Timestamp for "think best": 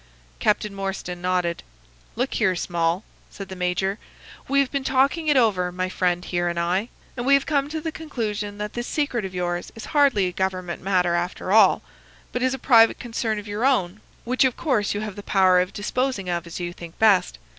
16.73-17.37